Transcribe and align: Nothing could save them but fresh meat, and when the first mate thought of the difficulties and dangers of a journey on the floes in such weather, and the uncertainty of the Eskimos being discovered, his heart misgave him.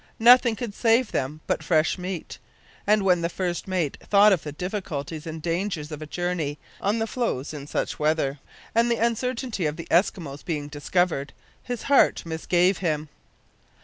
Nothing 0.17 0.55
could 0.55 0.73
save 0.73 1.11
them 1.11 1.41
but 1.45 1.61
fresh 1.61 1.99
meat, 1.99 2.39
and 2.87 3.03
when 3.03 3.21
the 3.21 3.29
first 3.29 3.67
mate 3.67 3.99
thought 4.01 4.33
of 4.33 4.41
the 4.41 4.51
difficulties 4.51 5.27
and 5.27 5.43
dangers 5.43 5.91
of 5.91 6.01
a 6.01 6.07
journey 6.07 6.57
on 6.81 6.97
the 6.97 7.05
floes 7.05 7.53
in 7.53 7.67
such 7.67 7.99
weather, 7.99 8.39
and 8.73 8.89
the 8.89 8.95
uncertainty 8.95 9.67
of 9.67 9.75
the 9.75 9.87
Eskimos 9.91 10.43
being 10.43 10.69
discovered, 10.69 11.33
his 11.61 11.83
heart 11.83 12.25
misgave 12.25 12.79
him. 12.79 13.09